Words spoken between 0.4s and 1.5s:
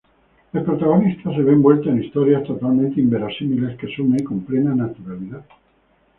El protagonista se